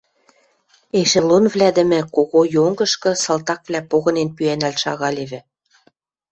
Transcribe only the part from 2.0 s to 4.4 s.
кого йонгышкы салтаквлӓ погынен